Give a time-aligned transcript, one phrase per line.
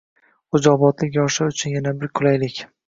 [0.55, 2.69] Xo‘jaobodlik yoshlar uchun yana bir qulaylikng